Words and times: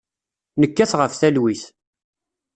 Nekkat 0.61 0.91
ɣef 0.99 1.13
talwit. 1.15 1.63